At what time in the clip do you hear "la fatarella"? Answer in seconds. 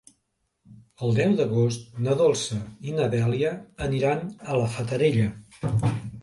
4.63-5.29